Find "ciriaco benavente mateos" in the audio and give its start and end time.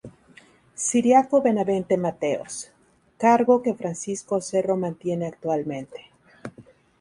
0.75-2.71